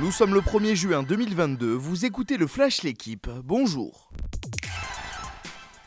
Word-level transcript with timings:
Nous 0.00 0.12
sommes 0.12 0.32
le 0.32 0.40
1er 0.40 0.76
juin 0.76 1.02
2022, 1.02 1.72
vous 1.72 2.04
écoutez 2.04 2.36
le 2.36 2.46
Flash 2.46 2.84
L'équipe, 2.84 3.28
bonjour. 3.42 4.12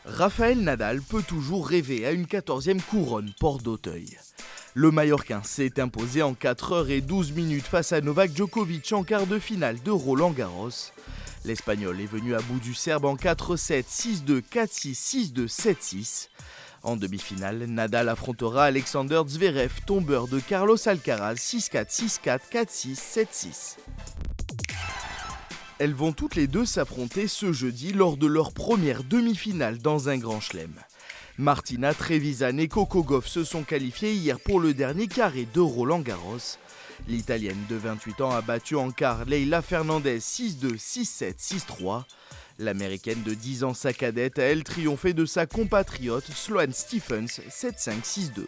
Raphaël 0.04 0.60
Nadal 0.60 1.00
peut 1.00 1.22
toujours 1.22 1.66
rêver 1.66 2.04
à 2.04 2.10
une 2.10 2.26
14e 2.26 2.82
couronne 2.82 3.32
Port 3.40 3.60
d'Auteuil. 3.60 4.18
Le 4.74 4.90
Mallorquin 4.90 5.42
s'est 5.42 5.80
imposé 5.80 6.20
en 6.20 6.34
4 6.34 6.84
h 6.84 7.00
12 7.00 7.32
minutes 7.32 7.66
face 7.66 7.92
à 7.92 8.02
Novak 8.02 8.36
Djokovic 8.36 8.92
en 8.92 9.02
quart 9.02 9.26
de 9.26 9.38
finale 9.38 9.82
de 9.82 9.90
Roland 9.90 10.32
Garros. 10.32 10.68
L'Espagnol 11.46 11.98
est 11.98 12.06
venu 12.06 12.34
à 12.34 12.40
bout 12.40 12.60
du 12.60 12.74
Serbe 12.74 13.06
en 13.06 13.16
4-7, 13.16 13.84
6-2, 13.84 14.42
4-6, 14.42 15.32
6-2, 15.32 15.48
7-6. 15.48 16.28
En 16.84 16.96
demi-finale, 16.96 17.66
Nadal 17.66 18.08
affrontera 18.08 18.64
Alexander 18.64 19.22
Zverev, 19.26 19.72
tombeur 19.86 20.26
de 20.26 20.40
Carlos 20.40 20.76
Alcaraz 20.88 21.34
6-4, 21.34 22.18
6-4, 22.24 22.40
4-6, 22.52 22.96
7-6. 22.96 23.76
Elles 25.78 25.94
vont 25.94 26.12
toutes 26.12 26.34
les 26.34 26.48
deux 26.48 26.64
s'affronter 26.64 27.28
ce 27.28 27.52
jeudi 27.52 27.92
lors 27.92 28.16
de 28.16 28.26
leur 28.26 28.52
première 28.52 29.04
demi-finale 29.04 29.78
dans 29.78 30.08
un 30.08 30.18
grand 30.18 30.40
chelem. 30.40 30.74
Martina 31.38 31.94
Trevisan 31.94 32.58
et 32.58 32.68
Coco 32.68 33.02
Goff 33.02 33.26
se 33.26 33.44
sont 33.44 33.62
qualifiées 33.62 34.12
hier 34.12 34.38
pour 34.40 34.60
le 34.60 34.74
dernier 34.74 35.06
carré 35.06 35.46
de 35.54 35.60
Roland 35.60 36.00
Garros. 36.00 36.58
L'Italienne 37.08 37.64
de 37.68 37.76
28 37.76 38.20
ans 38.20 38.30
a 38.30 38.42
battu 38.42 38.76
en 38.76 38.90
quart 38.90 39.24
Leila 39.24 39.62
Fernandez 39.62 40.18
6-2, 40.18 40.76
6-7, 40.76 41.36
6-3. 41.38 42.04
L'américaine 42.58 43.22
de 43.22 43.34
10 43.34 43.64
ans, 43.64 43.74
sa 43.74 43.92
cadette, 43.92 44.38
a 44.38 44.42
elle 44.42 44.64
triomphé 44.64 45.12
de 45.12 45.24
sa 45.24 45.46
compatriote 45.46 46.30
Sloane 46.32 46.72
Stephens 46.72 47.40
7-5, 47.48 48.02
6-2. 48.02 48.46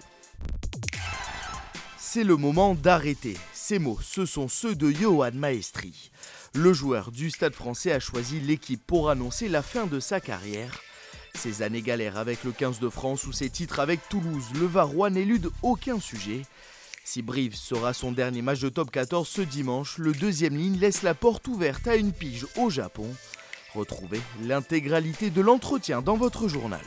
C'est 1.99 2.25
le 2.25 2.37
moment 2.37 2.75
d'arrêter. 2.75 3.37
Ces 3.53 3.79
mots, 3.79 3.99
ce 4.03 4.27
sont 4.27 4.47
ceux 4.47 4.75
de 4.75 4.91
Johan 4.91 5.33
Maestri. 5.33 6.11
Le 6.55 6.73
joueur 6.73 7.11
du 7.11 7.31
Stade 7.31 7.55
français 7.55 7.93
a 7.93 7.99
choisi 7.99 8.39
l'équipe 8.41 8.85
pour 8.87 9.11
annoncer 9.11 9.49
la 9.49 9.63
fin 9.63 9.87
de 9.87 9.99
sa 9.99 10.21
carrière. 10.21 10.81
Ses 11.35 11.63
années 11.63 11.83
galères 11.83 12.17
avec 12.17 12.45
le 12.45 12.53
15 12.53 12.79
de 12.79 12.89
France 12.89 13.27
ou 13.27 13.33
ses 13.33 13.51
titres 13.51 13.81
avec 13.81 14.09
Toulouse, 14.09 14.45
le 14.61 14.67
Varois 14.67 15.11
n'éludent 15.11 15.51
aucun 15.63 15.99
sujet. 15.99 16.43
Si 17.03 17.23
Brive 17.23 17.57
sera 17.57 17.93
son 17.93 18.13
dernier 18.13 18.41
match 18.41 18.61
de 18.61 18.69
top 18.69 18.91
14 18.91 19.29
ce 19.29 19.43
dimanche, 19.43 19.99
le 19.99 20.13
deuxième 20.13 20.57
ligne 20.57 20.79
laisse 20.79 21.03
la 21.03 21.15
porte 21.15 21.49
ouverte 21.49 21.89
à 21.89 21.97
une 21.97 22.13
pige 22.13 22.47
au 22.57 22.71
Japon. 22.71 23.09
Retrouvez 23.75 24.21
l'intégralité 24.43 25.31
de 25.31 25.41
l'entretien 25.41 26.01
dans 26.01 26.15
votre 26.15 26.47
journal. 26.47 26.81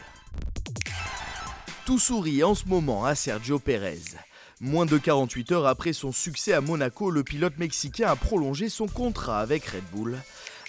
Tout 1.85 1.99
sourit 1.99 2.45
en 2.45 2.55
ce 2.55 2.66
moment 2.66 3.03
à 3.03 3.13
Sergio 3.13 3.59
Pérez. 3.59 3.99
Moins 4.61 4.85
de 4.85 4.97
48 4.97 5.52
heures 5.52 5.67
après 5.67 5.91
son 5.91 6.13
succès 6.13 6.53
à 6.53 6.61
Monaco, 6.61 7.11
le 7.11 7.23
pilote 7.23 7.58
mexicain 7.58 8.08
a 8.08 8.15
prolongé 8.15 8.69
son 8.69 8.88
contrat 8.88 9.41
avec 9.41 9.65
Red 9.65 9.83
Bull. 9.91 10.17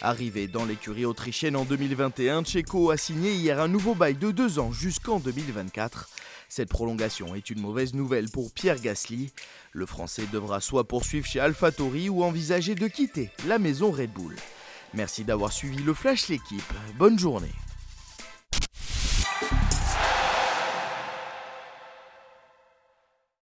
Arrivé 0.01 0.49
dans 0.49 0.65
l'écurie 0.65 1.05
autrichienne 1.05 1.55
en 1.55 1.65
2021, 1.65 2.43
Checo 2.43 2.91
a 2.91 2.97
signé 2.97 3.33
hier 3.33 3.61
un 3.61 3.69
nouveau 3.69 3.95
bail 3.95 4.15
de 4.15 4.33
deux 4.33 4.59
ans 4.59 4.73
jusqu'en 4.73 5.21
2024. 5.21 6.09
Cette 6.49 6.69
prolongation 6.69 7.37
est 7.37 7.49
une 7.49 7.61
mauvaise 7.61 7.95
nouvelle 7.95 8.29
pour 8.29 8.51
Pierre 8.51 8.81
Gasly. 8.81 9.31
Le 9.73 9.87
Français 9.87 10.25
devra 10.33 10.61
soit 10.61 10.89
poursuivre 10.89 11.27
chez 11.27 11.39
AlphaTauri 11.39 12.09
ou 12.09 12.25
envisager 12.25 12.75
de 12.75 12.89
quitter 12.89 13.31
la 13.47 13.61
maison 13.61 13.93
Red 13.93 14.13
Bull. 14.13 14.35
Merci 14.95 15.25
d'avoir 15.25 15.53
suivi 15.53 15.83
le 15.83 15.95
Flash 15.95 16.29
l'équipe. 16.29 16.63
Bonne 16.99 17.19
journée. 17.19 17.53